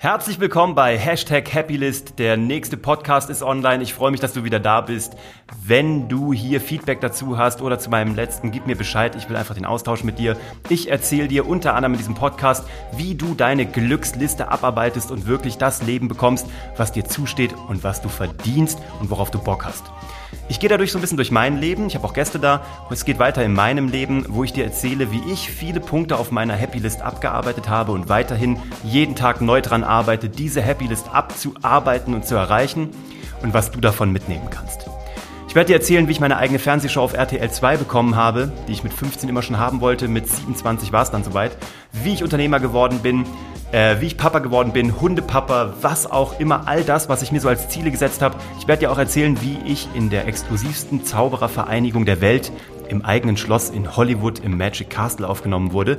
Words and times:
Herzlich 0.00 0.38
willkommen 0.38 0.76
bei 0.76 0.96
Hashtag 0.96 1.52
Happylist. 1.52 2.20
Der 2.20 2.36
nächste 2.36 2.76
Podcast 2.76 3.30
ist 3.30 3.42
online. 3.42 3.82
Ich 3.82 3.94
freue 3.94 4.12
mich, 4.12 4.20
dass 4.20 4.32
du 4.32 4.44
wieder 4.44 4.60
da 4.60 4.80
bist. 4.80 5.16
Wenn 5.66 6.08
du 6.08 6.32
hier 6.32 6.60
Feedback 6.60 7.00
dazu 7.00 7.36
hast 7.36 7.62
oder 7.62 7.80
zu 7.80 7.90
meinem 7.90 8.14
letzten, 8.14 8.52
gib 8.52 8.68
mir 8.68 8.76
Bescheid. 8.76 9.16
Ich 9.16 9.28
will 9.28 9.34
einfach 9.34 9.56
den 9.56 9.64
Austausch 9.64 10.04
mit 10.04 10.20
dir. 10.20 10.36
Ich 10.68 10.88
erzähle 10.88 11.26
dir 11.26 11.48
unter 11.48 11.74
anderem 11.74 11.94
in 11.94 11.98
diesem 11.98 12.14
Podcast, 12.14 12.64
wie 12.96 13.16
du 13.16 13.34
deine 13.34 13.66
Glücksliste 13.66 14.52
abarbeitest 14.52 15.10
und 15.10 15.26
wirklich 15.26 15.58
das 15.58 15.82
Leben 15.82 16.06
bekommst, 16.06 16.46
was 16.76 16.92
dir 16.92 17.04
zusteht 17.04 17.52
und 17.66 17.82
was 17.82 18.00
du 18.00 18.08
verdienst 18.08 18.78
und 19.00 19.10
worauf 19.10 19.32
du 19.32 19.40
Bock 19.40 19.64
hast. 19.64 19.82
Ich 20.50 20.60
gehe 20.60 20.70
dadurch 20.70 20.92
so 20.92 20.98
ein 20.98 21.02
bisschen 21.02 21.18
durch 21.18 21.30
mein 21.30 21.58
Leben. 21.58 21.86
Ich 21.88 21.94
habe 21.94 22.06
auch 22.06 22.14
Gäste 22.14 22.38
da. 22.38 22.62
Und 22.88 22.94
es 22.94 23.04
geht 23.04 23.18
weiter 23.18 23.44
in 23.44 23.52
meinem 23.52 23.88
Leben, 23.88 24.24
wo 24.28 24.44
ich 24.44 24.52
dir 24.54 24.64
erzähle, 24.64 25.12
wie 25.12 25.20
ich 25.30 25.50
viele 25.50 25.78
Punkte 25.78 26.16
auf 26.16 26.30
meiner 26.30 26.54
Happy 26.54 26.78
List 26.78 27.02
abgearbeitet 27.02 27.68
habe 27.68 27.92
und 27.92 28.08
weiterhin 28.08 28.58
jeden 28.82 29.14
Tag 29.14 29.42
neu 29.42 29.60
dran 29.60 29.84
arbeite, 29.84 30.30
diese 30.30 30.62
Happy 30.62 30.86
List 30.86 31.10
abzuarbeiten 31.12 32.14
und 32.14 32.26
zu 32.26 32.34
erreichen 32.34 32.90
und 33.42 33.52
was 33.52 33.70
du 33.70 33.80
davon 33.80 34.10
mitnehmen 34.10 34.48
kannst. 34.50 34.86
Ich 35.48 35.54
werde 35.54 35.68
dir 35.68 35.76
erzählen, 35.76 36.08
wie 36.08 36.12
ich 36.12 36.20
meine 36.20 36.36
eigene 36.36 36.58
Fernsehshow 36.58 37.00
auf 37.00 37.14
RTL 37.14 37.50
2 37.50 37.78
bekommen 37.78 38.16
habe, 38.16 38.52
die 38.68 38.72
ich 38.72 38.84
mit 38.84 38.92
15 38.92 39.28
immer 39.28 39.42
schon 39.42 39.58
haben 39.58 39.80
wollte. 39.80 40.08
Mit 40.08 40.28
27 40.28 40.92
war 40.92 41.02
es 41.02 41.10
dann 41.10 41.24
soweit. 41.24 41.52
Wie 41.92 42.12
ich 42.12 42.22
Unternehmer 42.22 42.60
geworden 42.60 43.00
bin, 43.00 43.24
äh, 43.72 44.00
wie 44.00 44.06
ich 44.06 44.16
Papa 44.16 44.38
geworden 44.38 44.72
bin, 44.72 45.00
Hundepapa, 45.00 45.74
was 45.80 46.10
auch 46.10 46.38
immer, 46.40 46.66
all 46.66 46.84
das, 46.84 47.08
was 47.08 47.22
ich 47.22 47.32
mir 47.32 47.40
so 47.40 47.48
als 47.48 47.68
Ziele 47.68 47.90
gesetzt 47.90 48.22
habe. 48.22 48.36
Ich 48.58 48.66
werde 48.68 48.80
dir 48.80 48.92
auch 48.92 48.98
erzählen, 48.98 49.40
wie 49.42 49.58
ich 49.70 49.88
in 49.94 50.10
der 50.10 50.26
exklusivsten 50.26 51.04
Zauberervereinigung 51.04 52.04
der 52.04 52.20
Welt 52.20 52.52
im 52.88 53.04
eigenen 53.04 53.36
Schloss 53.36 53.70
in 53.70 53.96
Hollywood 53.96 54.38
im 54.38 54.56
Magic 54.56 54.88
Castle 54.88 55.28
aufgenommen 55.28 55.72
wurde. 55.72 55.98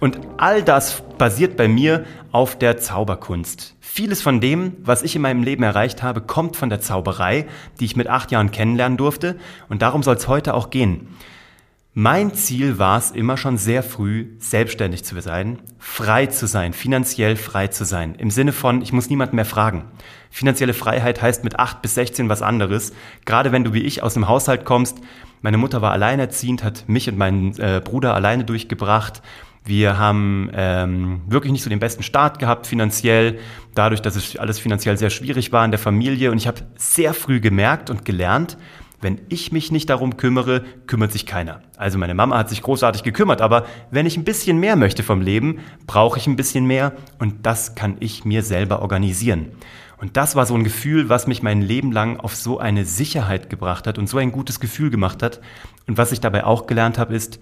Und 0.00 0.20
all 0.36 0.62
das 0.62 1.02
basiert 1.18 1.56
bei 1.56 1.66
mir 1.66 2.04
auf 2.30 2.56
der 2.56 2.78
Zauberkunst. 2.78 3.74
Vieles 3.80 4.22
von 4.22 4.40
dem, 4.40 4.76
was 4.84 5.02
ich 5.02 5.16
in 5.16 5.22
meinem 5.22 5.42
Leben 5.42 5.64
erreicht 5.64 6.04
habe, 6.04 6.20
kommt 6.20 6.56
von 6.56 6.68
der 6.68 6.80
Zauberei, 6.80 7.46
die 7.80 7.84
ich 7.84 7.96
mit 7.96 8.06
acht 8.06 8.30
Jahren 8.30 8.52
kennenlernen 8.52 8.96
durfte. 8.96 9.36
Und 9.68 9.82
darum 9.82 10.04
soll 10.04 10.14
es 10.14 10.28
heute 10.28 10.54
auch 10.54 10.70
gehen. 10.70 11.08
Mein 12.00 12.32
Ziel 12.32 12.78
war 12.78 12.96
es 12.96 13.10
immer 13.10 13.36
schon 13.36 13.56
sehr 13.56 13.82
früh, 13.82 14.28
selbstständig 14.38 15.04
zu 15.04 15.20
sein, 15.20 15.58
frei 15.80 16.26
zu 16.26 16.46
sein, 16.46 16.72
finanziell 16.72 17.34
frei 17.34 17.66
zu 17.66 17.84
sein. 17.84 18.14
Im 18.14 18.30
Sinne 18.30 18.52
von, 18.52 18.82
ich 18.82 18.92
muss 18.92 19.10
niemanden 19.10 19.34
mehr 19.34 19.44
fragen. 19.44 19.84
Finanzielle 20.30 20.74
Freiheit 20.74 21.20
heißt 21.20 21.42
mit 21.42 21.58
8 21.58 21.82
bis 21.82 21.96
16 21.96 22.28
was 22.28 22.40
anderes. 22.40 22.92
Gerade 23.24 23.50
wenn 23.50 23.64
du 23.64 23.72
wie 23.72 23.82
ich 23.82 24.04
aus 24.04 24.14
dem 24.14 24.28
Haushalt 24.28 24.64
kommst. 24.64 24.98
Meine 25.42 25.58
Mutter 25.58 25.82
war 25.82 25.90
alleinerziehend, 25.90 26.62
hat 26.62 26.88
mich 26.88 27.08
und 27.08 27.18
meinen 27.18 27.58
äh, 27.58 27.82
Bruder 27.84 28.14
alleine 28.14 28.44
durchgebracht. 28.44 29.20
Wir 29.64 29.98
haben 29.98 30.50
ähm, 30.54 31.22
wirklich 31.26 31.50
nicht 31.50 31.64
so 31.64 31.68
den 31.68 31.80
besten 31.80 32.04
Start 32.04 32.38
gehabt 32.38 32.68
finanziell, 32.68 33.40
dadurch, 33.74 34.02
dass 34.02 34.14
es 34.14 34.36
alles 34.36 34.60
finanziell 34.60 34.96
sehr 34.98 35.10
schwierig 35.10 35.50
war 35.50 35.64
in 35.64 35.72
der 35.72 35.80
Familie. 35.80 36.30
Und 36.30 36.38
ich 36.38 36.46
habe 36.46 36.60
sehr 36.76 37.12
früh 37.12 37.40
gemerkt 37.40 37.90
und 37.90 38.04
gelernt, 38.04 38.56
wenn 39.00 39.20
ich 39.28 39.52
mich 39.52 39.70
nicht 39.70 39.90
darum 39.90 40.16
kümmere, 40.16 40.64
kümmert 40.86 41.12
sich 41.12 41.26
keiner. 41.26 41.62
Also 41.76 41.98
meine 41.98 42.14
Mama 42.14 42.36
hat 42.38 42.48
sich 42.48 42.62
großartig 42.62 43.02
gekümmert, 43.02 43.40
aber 43.40 43.66
wenn 43.90 44.06
ich 44.06 44.16
ein 44.16 44.24
bisschen 44.24 44.58
mehr 44.58 44.76
möchte 44.76 45.02
vom 45.02 45.20
Leben, 45.20 45.60
brauche 45.86 46.18
ich 46.18 46.26
ein 46.26 46.36
bisschen 46.36 46.66
mehr 46.66 46.92
und 47.18 47.46
das 47.46 47.74
kann 47.74 47.96
ich 48.00 48.24
mir 48.24 48.42
selber 48.42 48.82
organisieren. 48.82 49.52
Und 50.00 50.16
das 50.16 50.36
war 50.36 50.46
so 50.46 50.54
ein 50.54 50.64
Gefühl, 50.64 51.08
was 51.08 51.26
mich 51.26 51.42
mein 51.42 51.60
Leben 51.60 51.90
lang 51.90 52.20
auf 52.20 52.34
so 52.34 52.58
eine 52.58 52.84
Sicherheit 52.84 53.50
gebracht 53.50 53.86
hat 53.86 53.98
und 53.98 54.08
so 54.08 54.18
ein 54.18 54.32
gutes 54.32 54.60
Gefühl 54.60 54.90
gemacht 54.90 55.22
hat. 55.22 55.40
Und 55.86 55.98
was 55.98 56.12
ich 56.12 56.20
dabei 56.20 56.44
auch 56.44 56.66
gelernt 56.66 56.98
habe, 56.98 57.14
ist, 57.14 57.40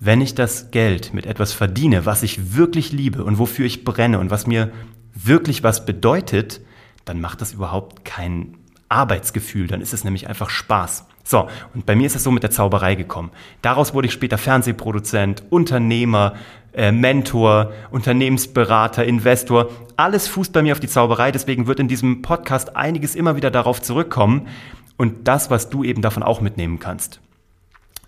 wenn 0.00 0.20
ich 0.20 0.34
das 0.34 0.70
Geld 0.70 1.14
mit 1.14 1.24
etwas 1.24 1.52
verdiene, 1.52 2.04
was 2.04 2.22
ich 2.22 2.56
wirklich 2.56 2.92
liebe 2.92 3.24
und 3.24 3.38
wofür 3.38 3.64
ich 3.64 3.84
brenne 3.84 4.18
und 4.18 4.30
was 4.30 4.46
mir 4.46 4.70
wirklich 5.14 5.62
was 5.62 5.86
bedeutet, 5.86 6.60
dann 7.04 7.20
macht 7.20 7.40
das 7.40 7.52
überhaupt 7.52 8.04
keinen 8.04 8.58
Arbeitsgefühl, 8.94 9.66
dann 9.66 9.80
ist 9.80 9.92
es 9.92 10.04
nämlich 10.04 10.28
einfach 10.28 10.48
Spaß. 10.48 11.06
So, 11.24 11.48
und 11.74 11.86
bei 11.86 11.96
mir 11.96 12.06
ist 12.06 12.16
es 12.16 12.22
so 12.22 12.30
mit 12.30 12.42
der 12.42 12.50
Zauberei 12.50 12.94
gekommen. 12.94 13.30
Daraus 13.62 13.94
wurde 13.94 14.06
ich 14.06 14.12
später 14.12 14.38
Fernsehproduzent, 14.38 15.42
Unternehmer, 15.50 16.34
äh, 16.74 16.92
Mentor, 16.92 17.72
Unternehmensberater, 17.90 19.04
Investor. 19.04 19.70
Alles 19.96 20.28
fußt 20.28 20.52
bei 20.52 20.62
mir 20.62 20.72
auf 20.72 20.80
die 20.80 20.88
Zauberei, 20.88 21.32
deswegen 21.32 21.66
wird 21.66 21.80
in 21.80 21.88
diesem 21.88 22.22
Podcast 22.22 22.76
einiges 22.76 23.14
immer 23.14 23.36
wieder 23.36 23.50
darauf 23.50 23.80
zurückkommen 23.80 24.48
und 24.96 25.26
das, 25.26 25.50
was 25.50 25.70
du 25.70 25.82
eben 25.82 26.02
davon 26.02 26.22
auch 26.22 26.40
mitnehmen 26.40 26.78
kannst. 26.78 27.20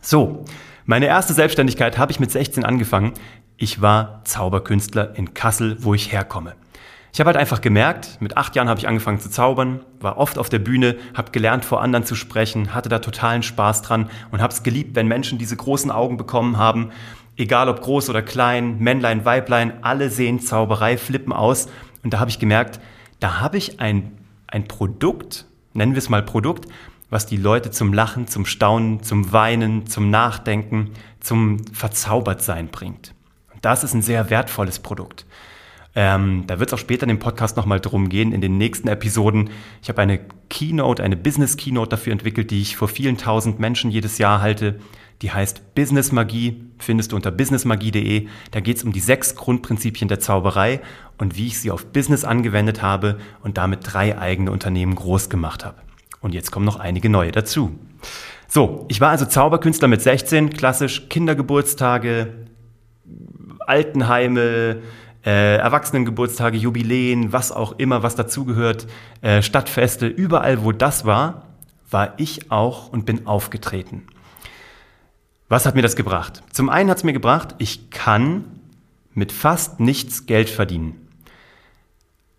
So, 0.01 0.45
meine 0.85 1.07
erste 1.07 1.33
Selbstständigkeit 1.33 1.99
habe 1.99 2.13
ich 2.13 2.21
mit 2.21 2.31
16 2.31 2.65
angefangen. 2.65 3.15
Ich 3.57 3.81
war 3.81 4.21
Zauberkünstler 4.25 5.17
in 5.17 5.35
Kassel, 5.35 5.79
wo 5.81 5.95
ich 5.95 6.13
herkomme. 6.13 6.55
Ich 7.17 7.21
habe 7.21 7.29
halt 7.29 7.39
einfach 7.39 7.63
gemerkt, 7.63 8.19
mit 8.21 8.37
acht 8.37 8.55
Jahren 8.57 8.69
habe 8.69 8.79
ich 8.79 8.87
angefangen 8.87 9.21
zu 9.21 9.31
zaubern, 9.31 9.81
war 10.01 10.19
oft 10.19 10.37
auf 10.37 10.51
der 10.51 10.59
Bühne, 10.59 10.99
habe 11.15 11.31
gelernt, 11.31 11.65
vor 11.65 11.81
anderen 11.81 12.05
zu 12.05 12.15
sprechen, 12.15 12.75
hatte 12.75 12.91
da 12.91 12.99
totalen 12.99 13.43
Spaß 13.43 13.81
dran 13.81 14.11
und 14.33 14.43
habe 14.43 14.53
es 14.53 14.63
geliebt, 14.63 14.95
wenn 14.97 15.09
Menschen 15.09 15.39
diese 15.39 15.57
großen 15.57 15.91
Augen 15.91 16.19
bekommen 16.19 16.59
haben. 16.59 16.91
Egal 17.39 17.71
ob 17.71 17.81
groß 17.81 18.11
oder 18.11 18.21
klein, 18.21 18.81
Männlein, 18.81 19.25
Weiblein, 19.25 19.83
alle 19.83 20.11
sehen 20.11 20.41
Zauberei, 20.41 20.99
flippen 20.99 21.33
aus. 21.33 21.69
Und 22.05 22.13
da 22.13 22.21
habe 22.21 22.29
ich 22.29 22.39
gemerkt, 22.39 22.81
da 23.19 23.41
habe 23.41 23.57
ich 23.57 23.81
ein, 23.81 24.19
ein 24.47 24.69
Produkt, 24.69 25.47
nennen 25.73 25.95
wir 25.95 26.01
es 26.01 26.11
mal 26.11 26.23
Produkt, 26.23 26.67
was 27.09 27.25
die 27.25 27.39
Leute 27.39 27.71
zum 27.71 27.95
Lachen, 27.95 28.27
zum 28.27 28.45
Staunen, 28.45 29.03
zum 29.03 29.33
Weinen, 29.33 29.87
zum 29.87 30.11
Nachdenken, 30.11 30.91
zum 31.21 31.65
Verzaubertsein 31.73 32.69
bringt. 32.69 33.15
Und 33.55 33.65
das 33.65 33.85
ist 33.85 33.95
ein 33.95 34.03
sehr 34.03 34.29
wertvolles 34.29 34.81
Produkt. 34.81 35.25
Ähm, 35.99 36.45
da 36.47 36.61
wird 36.61 36.69
es 36.69 36.75
auch 36.75 36.79
später 36.79 37.05
in 37.05 37.09
dem 37.09 37.19
Podcast 37.19 37.57
nochmal 37.57 37.81
drum 37.81 38.11
gehen, 38.11 38.33
in 38.33 38.43
den 38.43 38.59
nächsten 38.59 38.87
Episoden. 38.87 39.49
Ich 39.83 39.89
habe 39.89 40.03
eine 40.03 40.21
Keynote, 40.51 41.03
eine 41.03 41.17
Business 41.17 41.57
Keynote 41.57 41.89
dafür 41.89 42.13
entwickelt, 42.13 42.51
die 42.51 42.61
ich 42.61 42.77
vor 42.77 42.89
vielen 42.89 43.17
tausend 43.17 43.59
Menschen 43.61 43.91
jedes 43.91 44.19
Jahr 44.19 44.43
halte. 44.43 44.79
Die 45.23 45.33
heißt 45.33 45.75
Business 45.75 46.13
Magie, 46.13 46.63
findest 46.79 47.13
du 47.13 47.17
unter 47.17 47.31
businessmagie.de. 47.31 48.29
Da 48.51 48.61
geht 48.61 48.77
es 48.77 48.85
um 48.85 48.93
die 48.93 49.01
sechs 49.01 49.35
Grundprinzipien 49.37 50.09
der 50.09 50.21
Zauberei 50.21 50.83
und 51.17 51.39
wie 51.39 51.47
ich 51.47 51.59
sie 51.59 51.71
auf 51.71 51.87
Business 51.87 52.25
angewendet 52.25 52.83
habe 52.83 53.19
und 53.43 53.57
damit 53.57 53.81
drei 53.83 54.19
eigene 54.19 54.53
Unternehmen 54.53 54.95
groß 54.95 55.31
gemacht 55.31 55.65
habe. 55.65 55.79
Und 56.21 56.35
jetzt 56.35 56.53
kommen 56.53 56.67
noch 56.67 56.79
einige 56.79 57.09
neue 57.09 57.33
dazu. 57.33 57.79
So, 58.49 58.85
ich 58.89 59.01
war 59.01 59.09
also 59.09 59.25
Zauberkünstler 59.25 59.89
mit 59.89 60.03
16, 60.03 60.51
klassisch 60.51 61.09
Kindergeburtstage, 61.09 62.35
Altenheime, 63.67 64.83
äh, 65.27 65.57
Erwachsenengeburtstage, 65.57 66.57
Jubiläen, 66.57 67.33
was 67.33 67.51
auch 67.51 67.73
immer, 67.79 68.03
was 68.05 68.15
dazugehört, 68.15 68.87
äh, 69.23 69.43
Stadtfeste, 69.43 70.07
überall, 70.07 70.65
wo 70.65 70.71
das 70.73 71.05
war, 71.05 71.43
war 71.91 72.15
ich 72.17 72.51
auch 72.53 72.93
und 72.93 73.05
bin 73.05 73.27
aufgetreten. 73.27 74.07
Was 75.49 75.67
hat 75.67 75.75
mir 75.75 75.83
das 75.83 75.97
gebracht? 75.97 76.43
Zum 76.53 76.69
einen 76.69 76.91
hat 76.91 76.99
es 76.99 77.05
mir 77.05 77.13
gebracht, 77.13 77.57
ich 77.59 77.91
kann 77.91 78.45
mit 79.15 79.33
fast 79.33 79.81
nichts 79.81 80.27
Geld 80.27 80.49
verdienen. 80.49 81.09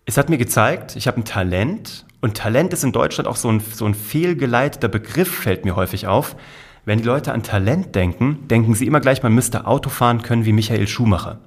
Es 0.04 0.16
hat 0.16 0.30
mir 0.30 0.38
gezeigt, 0.38 0.96
ich 0.96 1.06
habe 1.06 1.20
ein 1.20 1.24
Talent 1.24 2.06
und 2.20 2.36
Talent 2.36 2.72
ist 2.72 2.84
in 2.84 2.92
Deutschland 2.92 3.28
auch 3.28 3.36
so 3.36 3.50
ein, 3.50 3.60
so 3.60 3.84
ein 3.84 3.94
fehlgeleiteter 3.94 4.88
Begriff, 4.88 5.42
fällt 5.42 5.64
mir 5.64 5.76
häufig 5.76 6.06
auf. 6.06 6.36
Wenn 6.84 6.98
die 6.98 7.04
Leute 7.04 7.32
an 7.32 7.42
Talent 7.42 7.94
denken, 7.94 8.48
denken 8.48 8.74
sie 8.74 8.86
immer 8.86 9.00
gleich, 9.00 9.22
man 9.22 9.34
müsste 9.34 9.66
Auto 9.66 9.90
fahren 9.90 10.22
können 10.22 10.46
wie 10.46 10.52
Michael 10.52 10.88
Schumacher. 10.88 11.38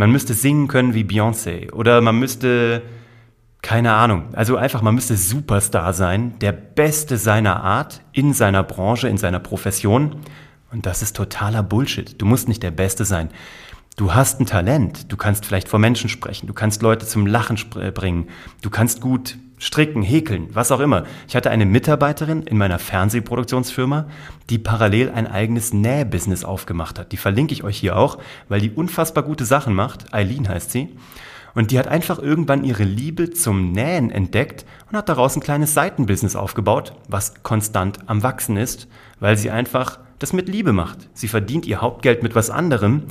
Man 0.00 0.12
müsste 0.12 0.32
singen 0.32 0.66
können 0.66 0.94
wie 0.94 1.04
Beyoncé 1.04 1.70
oder 1.72 2.00
man 2.00 2.18
müsste, 2.18 2.80
keine 3.60 3.92
Ahnung, 3.92 4.30
also 4.32 4.56
einfach, 4.56 4.80
man 4.80 4.94
müsste 4.94 5.14
Superstar 5.14 5.92
sein, 5.92 6.38
der 6.38 6.52
Beste 6.52 7.18
seiner 7.18 7.62
Art, 7.62 8.00
in 8.12 8.32
seiner 8.32 8.62
Branche, 8.62 9.08
in 9.08 9.18
seiner 9.18 9.40
Profession. 9.40 10.16
Und 10.72 10.86
das 10.86 11.02
ist 11.02 11.16
totaler 11.16 11.62
Bullshit. 11.62 12.14
Du 12.18 12.24
musst 12.24 12.48
nicht 12.48 12.62
der 12.62 12.70
Beste 12.70 13.04
sein. 13.04 13.28
Du 13.98 14.14
hast 14.14 14.40
ein 14.40 14.46
Talent. 14.46 15.12
Du 15.12 15.18
kannst 15.18 15.44
vielleicht 15.44 15.68
vor 15.68 15.78
Menschen 15.78 16.08
sprechen. 16.08 16.46
Du 16.46 16.54
kannst 16.54 16.80
Leute 16.80 17.04
zum 17.04 17.26
Lachen 17.26 17.58
bringen. 17.92 18.28
Du 18.62 18.70
kannst 18.70 19.02
gut 19.02 19.36
stricken, 19.60 20.02
häkeln, 20.02 20.48
was 20.52 20.72
auch 20.72 20.80
immer. 20.80 21.04
Ich 21.28 21.36
hatte 21.36 21.50
eine 21.50 21.66
Mitarbeiterin 21.66 22.42
in 22.42 22.56
meiner 22.56 22.78
Fernsehproduktionsfirma, 22.78 24.06
die 24.48 24.58
parallel 24.58 25.10
ein 25.10 25.26
eigenes 25.26 25.72
Nähbusiness 25.72 26.44
aufgemacht 26.44 26.98
hat. 26.98 27.12
Die 27.12 27.18
verlinke 27.18 27.52
ich 27.52 27.62
euch 27.62 27.76
hier 27.76 27.96
auch, 27.96 28.18
weil 28.48 28.60
die 28.60 28.70
unfassbar 28.70 29.22
gute 29.22 29.44
Sachen 29.44 29.74
macht. 29.74 30.12
Eileen 30.12 30.48
heißt 30.48 30.72
sie. 30.72 30.88
Und 31.54 31.70
die 31.70 31.78
hat 31.78 31.88
einfach 31.88 32.18
irgendwann 32.18 32.64
ihre 32.64 32.84
Liebe 32.84 33.30
zum 33.30 33.72
Nähen 33.72 34.10
entdeckt 34.10 34.64
und 34.90 34.96
hat 34.96 35.08
daraus 35.08 35.36
ein 35.36 35.42
kleines 35.42 35.74
Seitenbusiness 35.74 36.36
aufgebaut, 36.36 36.94
was 37.08 37.42
konstant 37.42 37.98
am 38.06 38.22
Wachsen 38.22 38.56
ist, 38.56 38.88
weil 39.18 39.36
sie 39.36 39.50
einfach 39.50 39.98
das 40.20 40.32
mit 40.32 40.48
Liebe 40.48 40.72
macht. 40.72 41.08
Sie 41.12 41.28
verdient 41.28 41.66
ihr 41.66 41.80
Hauptgeld 41.80 42.22
mit 42.22 42.34
was 42.34 42.50
anderem, 42.50 43.04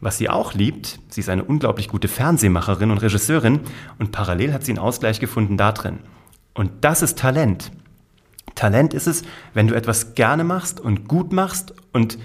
was 0.00 0.18
sie 0.18 0.28
auch 0.28 0.54
liebt, 0.54 0.98
sie 1.08 1.20
ist 1.20 1.28
eine 1.28 1.44
unglaublich 1.44 1.88
gute 1.88 2.08
Fernsehmacherin 2.08 2.90
und 2.90 2.98
Regisseurin 2.98 3.60
und 3.98 4.12
parallel 4.12 4.52
hat 4.52 4.64
sie 4.64 4.72
einen 4.72 4.78
Ausgleich 4.78 5.20
gefunden 5.20 5.56
da 5.56 5.72
drin. 5.72 5.98
Und 6.54 6.70
das 6.80 7.02
ist 7.02 7.18
Talent. 7.18 7.70
Talent 8.54 8.94
ist 8.94 9.06
es, 9.06 9.22
wenn 9.54 9.68
du 9.68 9.74
etwas 9.74 10.14
gerne 10.14 10.44
machst 10.44 10.80
und 10.80 11.08
gut 11.08 11.32
machst 11.32 11.74
und 11.92 12.18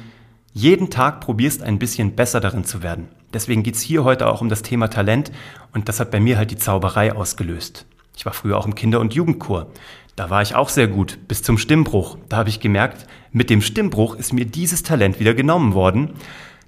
jeden 0.54 0.90
Tag 0.90 1.22
probierst, 1.22 1.64
ein 1.64 1.80
bisschen 1.80 2.16
besser 2.16 2.40
darin 2.40 2.64
zu 2.64 2.82
werden. 2.82 3.10
Deswegen 3.34 3.64
geht's 3.64 3.82
hier 3.82 4.06
heute 4.06 4.28
auch 4.28 4.42
um 4.42 4.50
das 4.50 4.62
Thema 4.62 4.88
Talent 4.88 5.32
und 5.74 5.90
das 5.90 6.00
hat 6.00 6.12
bei 6.12 6.20
mir 6.20 6.38
halt 6.38 6.52
die 6.52 6.58
Zauberei 6.58 7.14
ausgelöst. 7.14 7.86
Ich 8.16 8.26
war 8.26 8.34
früher 8.34 8.58
auch 8.58 8.66
im 8.66 8.76
Kinder- 8.76 9.02
und 9.02 9.14
Jugendchor. 9.14 9.68
Da 10.16 10.30
war 10.30 10.42
ich 10.42 10.56
auch 10.56 10.70
sehr 10.70 10.88
gut, 10.88 11.20
bis 11.28 11.44
zum 11.44 11.58
Stimmbruch. 11.58 12.18
Da 12.30 12.38
habe 12.38 12.48
ich 12.48 12.62
gemerkt, 12.62 13.06
mit 13.34 13.50
dem 13.50 13.62
Stimmbruch 13.62 14.16
ist 14.16 14.32
mir 14.32 14.46
dieses 14.46 14.84
Talent 14.84 15.20
wieder 15.20 15.34
genommen 15.34 15.74
worden. 15.74 16.12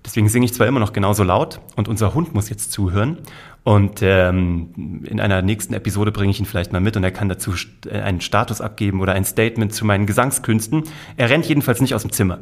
Deswegen 0.08 0.30
singe 0.30 0.46
ich 0.46 0.54
zwar 0.54 0.68
immer 0.68 0.80
noch 0.80 0.94
genauso 0.94 1.24
laut 1.24 1.60
und 1.76 1.90
unser 1.90 2.14
Hund 2.14 2.34
muss 2.34 2.50
jetzt 2.50 2.72
zuhören. 2.72 3.18
Und 3.66 4.02
ähm, 4.02 5.04
in 5.06 5.20
einer 5.20 5.42
nächsten 5.42 5.74
Episode 5.74 6.14
bringe 6.14 6.32
ich 6.32 6.40
ihn 6.40 6.46
vielleicht 6.46 6.72
mal 6.72 6.80
mit 6.80 6.96
und 6.96 7.04
er 7.04 7.12
kann 7.12 7.28
dazu 7.28 7.54
äh, 7.86 8.00
einen 8.00 8.22
Status 8.22 8.62
abgeben 8.62 9.02
oder 9.02 9.12
ein 9.12 9.26
Statement 9.26 9.74
zu 9.74 9.86
meinen 9.86 10.06
Gesangskünsten. 10.06 10.84
Er 11.18 11.30
rennt 11.30 11.46
jedenfalls 11.46 11.82
nicht 11.82 11.94
aus 11.94 12.04
dem 12.04 12.14
Zimmer. 12.14 12.40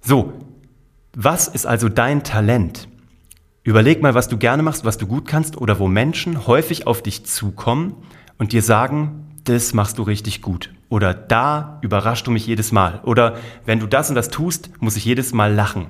So, 0.00 0.34
was 1.16 1.48
ist 1.48 1.66
also 1.66 1.88
dein 1.88 2.22
Talent? 2.22 2.86
Überleg 3.64 4.00
mal, 4.00 4.14
was 4.14 4.28
du 4.28 4.38
gerne 4.38 4.62
machst, 4.62 4.84
was 4.84 4.98
du 4.98 5.08
gut 5.08 5.26
kannst 5.26 5.56
oder 5.56 5.80
wo 5.80 5.88
Menschen 5.88 6.46
häufig 6.46 6.86
auf 6.86 7.02
dich 7.02 7.26
zukommen 7.26 7.94
und 8.38 8.52
dir 8.52 8.62
sagen, 8.62 9.34
das 9.42 9.74
machst 9.74 9.98
du 9.98 10.04
richtig 10.04 10.42
gut. 10.42 10.72
Oder 10.90 11.12
da 11.12 11.80
überraschst 11.82 12.24
du 12.24 12.30
mich 12.30 12.46
jedes 12.46 12.70
Mal. 12.70 13.00
Oder 13.02 13.34
wenn 13.64 13.80
du 13.80 13.88
das 13.88 14.10
und 14.10 14.14
das 14.14 14.28
tust, 14.28 14.70
muss 14.78 14.96
ich 14.96 15.04
jedes 15.04 15.32
Mal 15.32 15.52
lachen. 15.52 15.86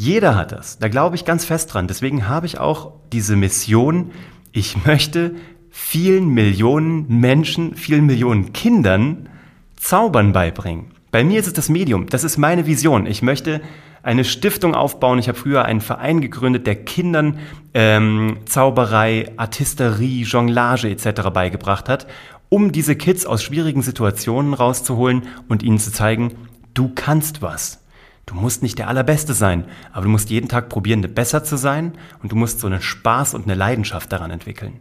Jeder 0.00 0.34
hat 0.34 0.52
das. 0.52 0.78
Da 0.78 0.88
glaube 0.88 1.14
ich 1.14 1.26
ganz 1.26 1.44
fest 1.44 1.74
dran. 1.74 1.86
Deswegen 1.86 2.26
habe 2.26 2.46
ich 2.46 2.58
auch 2.58 2.92
diese 3.12 3.36
Mission. 3.36 4.12
Ich 4.50 4.86
möchte 4.86 5.34
vielen 5.68 6.30
Millionen 6.30 7.20
Menschen, 7.20 7.74
vielen 7.76 8.06
Millionen 8.06 8.54
Kindern 8.54 9.28
Zaubern 9.76 10.32
beibringen. 10.32 10.86
Bei 11.10 11.22
mir 11.22 11.38
ist 11.38 11.48
es 11.48 11.52
das 11.52 11.68
Medium. 11.68 12.06
Das 12.06 12.24
ist 12.24 12.38
meine 12.38 12.64
Vision. 12.64 13.04
Ich 13.04 13.20
möchte 13.20 13.60
eine 14.02 14.24
Stiftung 14.24 14.74
aufbauen. 14.74 15.18
Ich 15.18 15.28
habe 15.28 15.36
früher 15.36 15.66
einen 15.66 15.82
Verein 15.82 16.22
gegründet, 16.22 16.66
der 16.66 16.76
Kindern 16.76 17.38
ähm, 17.74 18.38
Zauberei, 18.46 19.30
Artisterie, 19.36 20.24
Jonglage 20.24 20.88
etc. 20.88 21.28
beigebracht 21.28 21.90
hat, 21.90 22.06
um 22.48 22.72
diese 22.72 22.96
Kids 22.96 23.26
aus 23.26 23.42
schwierigen 23.42 23.82
Situationen 23.82 24.54
rauszuholen 24.54 25.24
und 25.50 25.62
ihnen 25.62 25.78
zu 25.78 25.92
zeigen, 25.92 26.36
du 26.72 26.90
kannst 26.94 27.42
was. 27.42 27.80
Du 28.26 28.34
musst 28.34 28.62
nicht 28.62 28.78
der 28.78 28.88
Allerbeste 28.88 29.34
sein, 29.34 29.64
aber 29.92 30.04
du 30.04 30.10
musst 30.10 30.30
jeden 30.30 30.48
Tag 30.48 30.68
probieren, 30.68 31.02
besser 31.14 31.42
zu 31.42 31.56
sein 31.56 31.92
und 32.22 32.30
du 32.32 32.36
musst 32.36 32.60
so 32.60 32.66
einen 32.66 32.80
Spaß 32.80 33.34
und 33.34 33.44
eine 33.44 33.54
Leidenschaft 33.54 34.12
daran 34.12 34.30
entwickeln. 34.30 34.78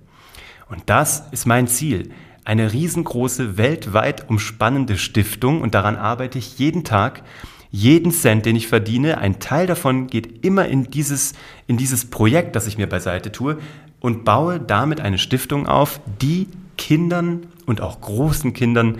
Und 0.69 0.83
das 0.85 1.23
ist 1.31 1.47
mein 1.47 1.67
Ziel. 1.67 2.11
Eine 2.45 2.71
riesengroße, 2.71 3.57
weltweit 3.57 4.29
umspannende 4.29 4.97
Stiftung 4.97 5.61
und 5.61 5.73
daran 5.73 5.95
arbeite 5.95 6.37
ich 6.37 6.59
jeden 6.59 6.83
Tag. 6.83 7.23
Jeden 7.71 8.11
Cent, 8.11 8.45
den 8.45 8.55
ich 8.55 8.67
verdiene, 8.67 9.19
ein 9.19 9.39
Teil 9.39 9.67
davon 9.67 10.07
geht 10.07 10.43
immer 10.45 10.67
in 10.67 10.89
dieses, 10.89 11.33
in 11.67 11.77
dieses 11.77 12.09
Projekt, 12.09 12.55
das 12.55 12.65
ich 12.65 12.77
mir 12.77 12.87
beiseite 12.87 13.31
tue 13.31 13.59
und 13.99 14.25
baue 14.25 14.59
damit 14.59 15.01
eine 15.01 15.17
Stiftung 15.17 15.67
auf, 15.67 15.99
die 16.21 16.47
Kindern 16.77 17.47
und 17.65 17.81
auch 17.81 18.01
großen 18.01 18.53
Kindern 18.53 18.99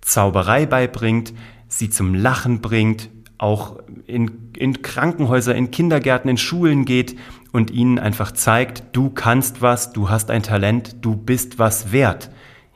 Zauberei 0.00 0.64
beibringt, 0.64 1.34
sie 1.68 1.90
zum 1.90 2.14
Lachen 2.14 2.60
bringt, 2.60 3.10
auch 3.40 3.78
in, 4.06 4.50
in 4.54 4.82
Krankenhäuser, 4.82 5.54
in 5.54 5.70
Kindergärten, 5.70 6.28
in 6.28 6.36
Schulen 6.36 6.84
geht 6.84 7.16
und 7.52 7.70
ihnen 7.70 7.98
einfach 7.98 8.32
zeigt, 8.32 8.84
du 8.92 9.08
kannst 9.08 9.62
was, 9.62 9.92
du 9.92 10.10
hast 10.10 10.30
ein 10.30 10.42
Talent, 10.42 10.96
du 11.00 11.16
bist 11.16 11.58
was 11.58 11.90
wert. 11.90 12.30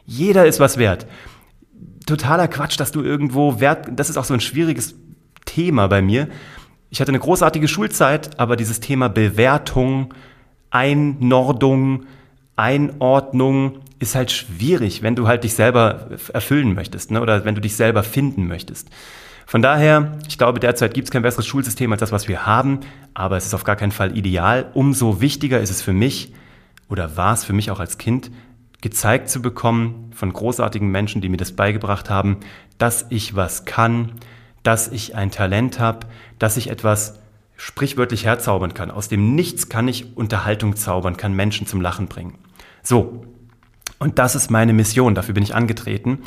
Jeder 0.07 0.47
ist 0.47 0.61
was 0.61 0.79
wert. 0.79 1.07
Totaler 2.07 2.49
Quatsch, 2.49 2.81
dass 2.81 2.93
du 2.93 3.03
irgendwo 3.03 3.61
wert, 3.61 3.89
das 3.93 4.09
ist 4.09 4.17
auch 4.17 4.25
so 4.25 4.33
ein 4.33 4.41
schwieriges 4.41 4.95
Thema 5.45 5.87
bei 5.87 6.01
mir. 6.01 6.29
Ich 6.89 6.99
hatte 7.01 7.11
eine 7.11 7.19
großartige 7.19 7.69
Schulzeit, 7.69 8.41
aber 8.41 8.57
dieses 8.57 8.81
Thema 8.81 9.09
Bewertung, 9.09 10.15
Einnordung, 10.71 12.07
Einordnung 12.57 13.81
ist 13.99 14.15
halt 14.15 14.33
schwierig, 14.33 15.03
wenn 15.03 15.15
du 15.15 15.29
halt 15.29 15.45
dich 15.45 15.55
selber 15.55 16.09
erfüllen 16.33 16.75
möchtest 16.75 17.11
ne? 17.11 17.21
oder 17.21 17.45
wenn 17.45 17.55
du 17.55 17.61
dich 17.61 17.77
selber 17.77 18.03
finden 18.03 18.47
möchtest. 18.47 18.89
Von 19.47 19.63
daher, 19.63 20.19
ich 20.27 20.39
glaube, 20.39 20.61
derzeit 20.61 20.95
gibt 20.95 21.09
es 21.09 21.11
kein 21.11 21.23
besseres 21.23 21.47
Schulsystem 21.47 21.93
als 21.93 22.01
das, 22.01 22.13
was 22.13 22.29
wir 22.29 22.47
haben, 22.47 22.81
aber 23.13 23.37
es 23.37 23.47
ist 23.47 23.55
auf 23.55 23.65
gar 23.65 23.77
keinen 23.77 23.93
Fall 23.93 24.17
ideal. 24.17 24.71
Umso 24.75 25.21
wichtiger 25.21 25.61
ist 25.61 25.71
es 25.71 25.83
für 25.83 25.93
mich 25.93 26.33
oder 26.89 27.17
war 27.17 27.35
es 27.35 27.45
für 27.45 27.53
mich 27.53 27.71
auch 27.71 27.81
als 27.81 27.99
Kind, 27.99 28.31
gezeigt 28.81 29.31
zu 29.31 29.41
bekommen 29.41 30.11
von 30.15 30.33
großartigen 30.33 30.91
Menschen, 30.91 31.23
die 31.23 31.29
mir 31.29 31.39
das 31.39 31.53
beigebracht 31.53 32.11
haben, 32.11 32.41
dass 32.77 33.07
ich 33.09 33.35
was 33.35 33.65
kann, 33.65 34.13
dass 34.63 34.89
ich 34.89 35.15
ein 35.15 35.31
Talent 35.31 35.79
habe, 35.79 36.07
dass 36.39 36.57
ich 36.57 36.69
etwas 36.69 37.21
sprichwörtlich 37.57 38.25
herzaubern 38.25 38.75
kann. 38.75 38.91
Aus 38.91 39.09
dem 39.09 39.35
Nichts 39.35 39.69
kann 39.69 39.89
ich 39.89 40.17
Unterhaltung 40.17 40.77
zaubern, 40.77 41.17
kann 41.17 41.35
Menschen 41.35 41.67
zum 41.67 41.81
Lachen 41.81 42.09
bringen. 42.09 42.35
So. 42.83 43.25
Und 43.99 44.19
das 44.19 44.35
ist 44.35 44.51
meine 44.51 44.73
Mission, 44.73 45.15
dafür 45.15 45.35
bin 45.35 45.45
ich 45.45 45.55
angetreten. 45.55 46.19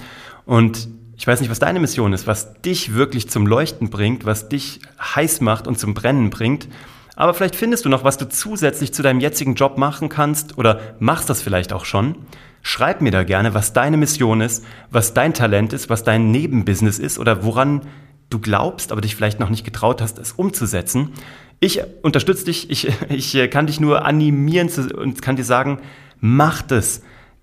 Und 0.46 0.88
ich 1.18 1.26
weiß 1.26 1.42
nicht, 1.42 1.50
was 1.50 1.60
deine 1.60 1.80
Mission 1.80 2.14
ist, 2.14 2.28
was 2.28 2.62
dich 2.62 2.94
wirklich 2.94 3.28
zum 3.30 3.48
Leuchten 3.48 3.90
bringt, 3.90 4.26
was 4.26 4.50
dich 4.50 4.80
heiß 5.02 5.42
macht 5.42 5.68
und 5.68 5.80
zum 5.80 5.96
Brennen 5.96 6.30
bringt. 6.30 6.68
Aber 7.16 7.34
vielleicht 7.34 7.56
findest 7.56 7.86
du 7.86 7.90
noch, 7.90 8.04
was 8.04 8.18
du 8.18 8.30
zusätzlich 8.30 8.94
zu 8.94 9.02
deinem 9.02 9.20
jetzigen 9.20 9.56
Job 9.56 9.80
machen 9.80 10.10
kannst 10.10 10.60
oder 10.60 10.80
machst 11.00 11.30
das 11.32 11.42
vielleicht 11.42 11.74
auch 11.74 11.86
schon. 11.86 12.16
Schreib 12.62 13.02
mir 13.02 13.10
da 13.10 13.24
gerne, 13.24 13.56
was 13.56 13.74
deine 13.74 13.98
Mission 13.98 14.42
ist, 14.42 14.64
was 14.92 15.16
dein 15.16 15.34
Talent 15.34 15.74
ist, 15.74 15.90
was 15.90 16.04
dein 16.04 16.30
Nebenbusiness 16.30 17.00
ist 17.00 17.18
oder 17.18 17.44
woran 17.44 17.82
du 18.30 18.38
glaubst, 18.40 18.92
aber 18.92 19.02
dich 19.02 19.16
vielleicht 19.16 19.40
noch 19.40 19.50
nicht 19.50 19.64
getraut 19.64 20.02
hast, 20.02 20.20
es 20.20 20.34
umzusetzen. 20.34 21.14
Ich 21.60 21.82
unterstütze 22.04 22.46
dich, 22.46 22.70
ich, 22.70 22.92
ich 23.10 23.50
kann 23.50 23.66
dich 23.66 23.80
nur 23.80 24.06
animieren 24.06 24.70
und 24.96 25.24
kann 25.24 25.36
dir 25.36 25.44
sagen, 25.46 25.80
mach 26.20 26.62
das 26.62 27.02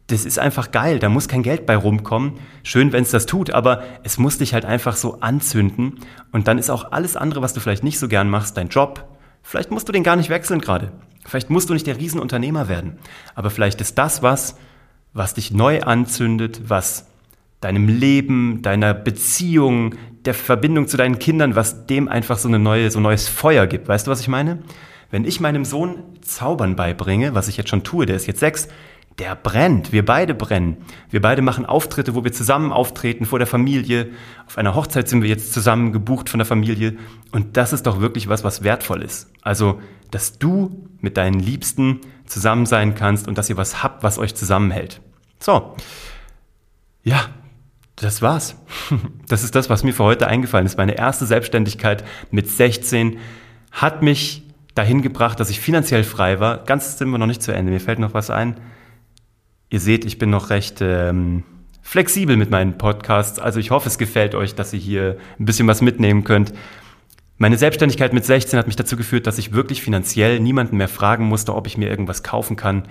das 0.09 0.27
ist 0.27 0.39
einfach 0.39 0.71
geil, 0.71 0.99
da 0.99 1.09
muss 1.09 1.29
kein 1.29 1.43
Geld 1.43 1.65
bei 1.65 1.77
rumkommen. 1.77 2.35
Schön, 2.63 2.93
wenn 2.93 3.05
es 3.05 3.11
das 3.11 3.25
tut, 3.25 3.51
aber 3.51 3.83
es 4.03 4.19
muss 4.19 4.37
dich 4.37 4.53
halt 4.53 4.67
einfach 4.67 4.97
so 4.97 5.21
anzünden. 5.21 6.01
Und 6.31 6.47
dann 6.47 6.59
ist 6.59 6.71
auch 6.71 6.93
alles 6.93 7.17
andere, 7.17 7.41
was 7.41 7.55
du 7.55 7.61
vielleicht 7.61 7.85
nicht 7.85 7.99
so 7.99 8.07
gern 8.07 8.29
machst, 8.29 8.57
dein 8.57 8.69
Job. 8.69 9.09
Vielleicht 9.43 9.71
musst 9.71 9.89
du 9.89 9.93
den 9.93 10.03
gar 10.03 10.17
nicht 10.17 10.29
wechseln 10.29 10.61
gerade. 10.61 10.93
Vielleicht 11.25 11.49
musst 11.49 11.71
du 11.71 11.75
nicht 11.75 11.87
der 11.87 11.97
Riesenunternehmer 11.97 12.69
werden. 12.69 12.99
Aber 13.35 13.49
vielleicht 13.49 13.81
ist 13.81 13.97
das 13.97 14.23
was, 14.23 14.57
was 15.15 15.35
dich 15.35 15.53
neu 15.53 15.81
anzündet, 15.81 16.63
was 16.69 17.07
deinem 17.61 17.89
Leben, 17.89 18.61
deiner 18.61 18.93
Beziehung, 18.93 19.95
der 20.27 20.35
Verbindung 20.35 20.87
zu 20.87 20.99
deinen 20.99 21.19
Kindern, 21.19 21.57
was 21.57 21.87
dem 21.87 22.09
einfach 22.09 22.37
so 22.37 22.49
eine 22.49 22.59
neue, 22.59 22.91
so 22.91 22.99
ein 22.99 23.05
neues 23.05 23.29
Feuer 23.29 23.67
gibt. 23.67 23.89
Weißt 23.89 24.07
du, 24.07 24.11
was 24.11 24.21
ich 24.21 24.29
meine? 24.29 24.63
Wenn 25.11 25.25
ich 25.25 25.41
meinem 25.41 25.65
Sohn 25.65 26.03
Zaubern 26.21 26.77
beibringe, 26.77 27.35
was 27.35 27.49
ich 27.49 27.57
jetzt 27.57 27.71
schon 27.71 27.85
tue, 27.85 28.05
der 28.05 28.17
ist 28.17 28.27
jetzt 28.27 28.41
sechs, 28.41 28.69
der 29.19 29.37
brennt. 29.37 29.93
Wir 29.93 30.05
beide 30.05 30.35
brennen. 30.35 30.79
Wir 31.11 31.21
beide 31.21 31.41
machen 31.41 31.67
Auftritte, 31.67 32.15
wo 32.15 32.25
wir 32.25 32.33
zusammen 32.33 32.73
auftreten 32.73 33.27
vor 33.27 33.39
der 33.39 33.47
Familie. 33.47 34.11
Auf 34.47 34.59
einer 34.59 34.75
Hochzeit 34.75 35.09
sind 35.09 35.23
wir 35.23 35.29
jetzt 35.29 35.53
zusammen 35.53 35.93
gebucht 35.93 36.29
von 36.29 36.39
der 36.39 36.47
Familie. 36.47 36.97
Und 37.31 37.57
das 37.57 37.73
ist 37.73 37.87
doch 37.87 38.01
wirklich 38.01 38.29
was, 38.29 38.43
was 38.43 38.65
wertvoll 38.65 39.03
ist. 39.03 39.31
Also, 39.43 39.81
dass 40.11 40.39
du 40.39 40.89
mit 41.01 41.17
deinen 41.17 41.39
Liebsten 41.39 42.01
zusammen 42.27 42.67
sein 42.67 42.95
kannst 42.95 43.29
und 43.29 43.39
dass 43.39 43.49
ihr 43.49 43.57
was 43.57 43.83
habt, 43.83 44.03
was 44.03 44.19
euch 44.19 44.35
zusammenhält. 44.35 45.01
So. 45.39 45.77
Ja, 47.05 47.27
das 47.97 48.23
war's. 48.23 48.57
Das 49.29 49.43
ist 49.43 49.55
das, 49.55 49.71
was 49.71 49.83
mir 49.83 49.95
für 49.95 50.05
heute 50.05 50.27
eingefallen 50.27 50.67
ist. 50.67 50.77
Meine 50.77 50.97
erste 50.99 51.25
Selbstständigkeit 51.25 52.05
mit 52.31 52.49
16 52.49 53.19
hat 53.73 54.03
mich 54.03 54.43
dahin 54.75 55.03
gebracht, 55.03 55.41
dass 55.41 55.51
ich 55.51 55.61
finanziell 55.61 56.05
frei 56.05 56.41
war. 56.41 56.59
Ganz 56.65 56.99
sind 56.99 57.11
wir 57.11 57.19
noch 57.19 57.27
nicht 57.27 57.43
zu 57.43 57.53
Ende. 57.53 57.73
Mir 57.73 57.81
fällt 57.81 57.99
noch 57.99 58.15
was 58.15 58.31
ein. 58.31 58.61
Ihr 59.75 59.81
seht, 59.81 60.05
ich 60.05 60.19
bin 60.19 60.31
noch 60.31 60.51
recht 60.51 60.81
ähm, 60.83 61.43
flexibel 61.83 62.37
mit 62.37 62.49
meinen 62.49 62.79
Podcasts. 62.79 63.41
Also 63.41 63.59
ich 63.59 63.73
hoffe, 63.73 63.89
es 63.89 63.99
gefällt 63.99 64.37
euch, 64.37 64.55
dass 64.55 64.73
ihr 64.73 64.79
hier 64.79 65.17
ein 65.37 65.47
bisschen 65.47 65.67
was 65.67 65.83
mitnehmen 65.83 66.23
könnt. 66.23 66.55
Meine 67.39 67.59
Selbstständigkeit 67.59 68.13
mit 68.13 68.25
16 68.25 68.57
hat 68.57 68.69
mich 68.69 68.77
dazu 68.77 68.97
geführt, 68.97 69.27
dass 69.27 69.37
ich 69.37 69.53
wirklich 69.53 69.83
finanziell 69.83 70.39
niemanden 70.39 70.77
mehr 70.77 70.87
fragen 70.87 71.25
musste, 71.25 71.57
ob 71.57 71.67
ich 71.67 71.77
mir 71.77 71.91
irgendwas 71.91 72.23
kaufen 72.23 72.55
kann, 72.55 72.85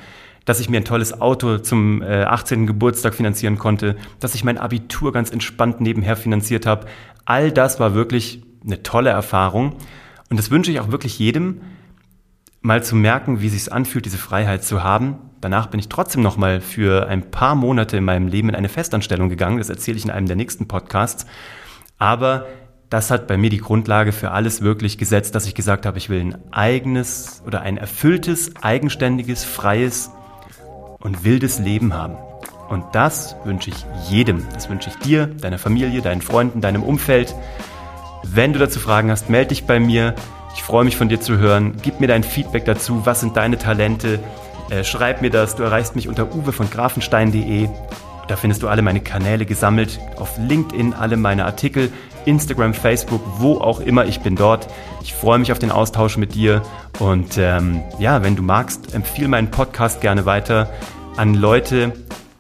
dass 0.44 0.60
ich 0.60 0.70
mir 0.70 0.76
ein 0.76 0.84
tolles 0.84 1.22
Auto 1.22 1.58
zum 1.60 2.02
äh, 2.02 2.24
18. 2.24 2.68
Geburtstag 2.68 3.16
finanzieren 3.16 3.58
konnte, 3.58 3.96
dass 4.20 4.36
ich 4.36 4.44
mein 4.44 4.58
Abitur 4.58 5.14
ganz 5.14 5.32
entspannt 5.32 5.80
nebenher 5.80 6.18
finanziert 6.18 6.66
habe. 6.66 6.88
All 7.24 7.54
das 7.54 7.80
war 7.80 7.94
wirklich 7.94 8.44
eine 8.66 8.84
tolle 8.84 9.12
Erfahrung 9.12 9.78
und 10.30 10.36
das 10.36 10.52
wünsche 10.52 10.70
ich 10.74 10.82
auch 10.82 10.92
wirklich 10.92 11.18
jedem, 11.18 11.62
mal 12.60 12.84
zu 12.84 12.98
merken, 12.98 13.40
wie 13.40 13.48
sich 13.48 13.72
anfühlt, 13.72 14.04
diese 14.04 14.18
Freiheit 14.18 14.66
zu 14.66 14.84
haben, 14.84 15.16
Danach 15.44 15.68
bin 15.68 15.78
ich 15.78 15.90
trotzdem 15.90 16.22
noch 16.22 16.38
mal 16.38 16.62
für 16.62 17.10
ein 17.10 17.30
paar 17.30 17.54
Monate 17.54 17.98
in 17.98 18.06
meinem 18.06 18.28
Leben 18.28 18.48
in 18.48 18.56
eine 18.56 18.70
Festanstellung 18.70 19.28
gegangen. 19.28 19.58
Das 19.58 19.70
erzähle 19.70 19.98
ich 19.98 20.06
in 20.06 20.10
einem 20.10 20.26
der 20.26 20.38
nächsten 20.38 20.70
Podcasts. 20.70 21.26
Aber 21.98 22.46
das 22.90 23.12
hat 23.12 23.28
bei 23.28 23.36
mir 23.36 23.50
die 23.50 23.58
Grundlage 23.58 24.14
für 24.14 24.32
alles 24.32 24.62
wirklich 24.62 24.98
gesetzt, 24.98 25.36
dass 25.36 25.46
ich 25.46 25.54
gesagt 25.54 25.86
habe, 25.86 25.98
ich 25.98 26.10
will 26.10 26.22
ein 26.22 26.38
eigenes 26.54 27.44
oder 27.46 27.60
ein 27.60 27.76
erfülltes, 27.76 28.56
eigenständiges, 28.62 29.44
freies 29.44 30.12
und 31.02 31.26
wildes 31.26 31.60
Leben 31.60 31.94
haben. 31.94 32.16
Und 32.70 32.86
das 32.94 33.36
wünsche 33.44 33.70
ich 33.70 33.86
jedem. 34.10 34.48
Das 34.54 34.70
wünsche 34.70 34.92
ich 34.92 34.96
dir, 35.00 35.28
deiner 35.28 35.58
Familie, 35.58 36.02
deinen 36.02 36.22
Freunden, 36.22 36.62
deinem 36.62 36.84
Umfeld. 36.84 37.36
Wenn 38.24 38.54
du 38.54 38.60
dazu 38.60 38.80
Fragen 38.80 39.12
hast, 39.12 39.30
melde 39.30 39.50
dich 39.50 39.66
bei 39.66 39.82
mir. 39.82 40.16
Ich 40.56 40.64
freue 40.64 40.86
mich 40.86 40.96
von 40.96 41.10
dir 41.10 41.20
zu 41.20 41.38
hören. 41.38 41.74
Gib 41.82 42.00
mir 42.00 42.08
dein 42.08 42.24
Feedback 42.24 42.64
dazu. 42.64 43.06
Was 43.06 43.20
sind 43.20 43.36
deine 43.36 43.58
Talente? 43.58 44.20
Äh, 44.74 44.84
schreib 44.84 45.22
mir 45.22 45.30
das. 45.30 45.56
Du 45.56 45.64
erreichst 45.64 45.96
mich 45.96 46.08
unter 46.08 46.34
uwe 46.34 46.52
von 46.52 46.70
grafenstein.de. 46.70 47.70
Da 48.28 48.36
findest 48.36 48.64
du 48.64 48.68
alle 48.68 48.82
meine 48.82 49.02
Kanäle 49.02 49.46
gesammelt. 49.46 50.00
Auf 50.18 50.38
LinkedIn 50.38 50.94
alle 50.94 51.16
meine 51.16 51.46
Artikel. 51.46 51.92
Instagram, 52.26 52.74
Facebook, 52.74 53.22
wo 53.38 53.60
auch 53.60 53.82
immer 53.82 54.06
ich 54.06 54.22
bin 54.22 54.36
dort. 54.36 54.68
Ich 55.04 55.14
freue 55.14 55.38
mich 55.38 55.52
auf 55.52 55.60
den 55.60 55.72
Austausch 55.72 56.18
mit 56.18 56.34
dir. 56.34 56.64
Und 57.00 57.38
ähm, 57.38 57.84
ja, 58.00 58.24
wenn 58.24 58.36
du 58.36 58.42
magst, 58.42 58.96
empfiehl 58.96 59.28
meinen 59.28 59.52
Podcast 59.52 60.02
gerne 60.02 60.26
weiter 60.26 60.70
an 61.18 61.36
Leute, 61.36 61.94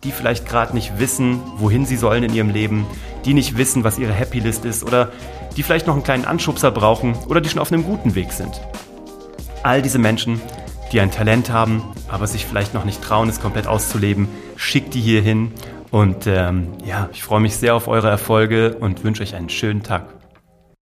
die 0.03 0.11
vielleicht 0.11 0.47
gerade 0.47 0.73
nicht 0.73 0.97
wissen, 0.97 1.39
wohin 1.57 1.85
sie 1.85 1.97
sollen 1.97 2.23
in 2.23 2.33
ihrem 2.33 2.49
Leben, 2.49 2.87
die 3.25 3.35
nicht 3.35 3.57
wissen, 3.57 3.83
was 3.83 3.99
ihre 3.99 4.13
Happy 4.13 4.39
List 4.39 4.65
ist 4.65 4.83
oder 4.83 5.11
die 5.55 5.61
vielleicht 5.61 5.85
noch 5.85 5.93
einen 5.93 6.03
kleinen 6.03 6.25
Anschubser 6.25 6.71
brauchen 6.71 7.15
oder 7.27 7.41
die 7.41 7.49
schon 7.49 7.59
auf 7.59 7.71
einem 7.71 7.83
guten 7.83 8.15
Weg 8.15 8.31
sind. 8.31 8.59
All 9.61 9.81
diese 9.81 9.99
Menschen, 9.99 10.41
die 10.93 11.01
ein 11.01 11.11
Talent 11.11 11.49
haben, 11.49 11.81
aber 12.07 12.27
sich 12.27 12.45
vielleicht 12.45 12.73
noch 12.73 12.85
nicht 12.85 13.01
trauen, 13.01 13.27
es 13.27 13.41
komplett 13.41 13.67
auszuleben, 13.67 14.27
schickt 14.55 14.93
die 14.93 15.01
hier 15.01 15.21
hin. 15.21 15.51
Und 15.91 16.27
ähm, 16.27 16.67
ja, 16.85 17.09
ich 17.11 17.23
freue 17.23 17.41
mich 17.41 17.55
sehr 17.55 17.75
auf 17.75 17.87
eure 17.87 18.09
Erfolge 18.09 18.75
und 18.75 19.03
wünsche 19.03 19.23
euch 19.23 19.35
einen 19.35 19.49
schönen 19.49 19.83
Tag. 19.83 20.05